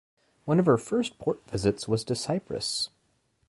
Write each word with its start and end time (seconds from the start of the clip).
One 0.45 0.59
of 0.59 0.65
her 0.65 0.79
first 0.79 1.19
port 1.19 1.47
visits 1.47 1.87
was 1.87 2.03
to 2.05 2.15
Cyprus. 2.15 2.89